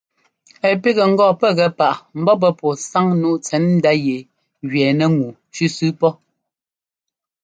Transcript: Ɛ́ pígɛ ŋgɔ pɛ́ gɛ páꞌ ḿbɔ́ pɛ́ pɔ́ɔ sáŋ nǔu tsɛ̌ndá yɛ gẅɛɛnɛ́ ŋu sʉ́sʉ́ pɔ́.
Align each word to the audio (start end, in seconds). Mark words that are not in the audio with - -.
Ɛ́ 0.67 0.73
pígɛ 0.81 1.03
ŋgɔ 1.11 1.25
pɛ́ 1.39 1.51
gɛ 1.57 1.67
páꞌ 1.77 1.97
ḿbɔ́ 2.23 2.35
pɛ́ 2.41 2.51
pɔ́ɔ 2.59 2.73
sáŋ 2.89 3.05
nǔu 3.21 3.33
tsɛ̌ndá 3.45 3.91
yɛ 4.05 4.17
gẅɛɛnɛ́ 4.71 5.09
ŋu 5.15 5.27
sʉ́sʉ́ 5.55 5.89
pɔ́. 5.99 6.11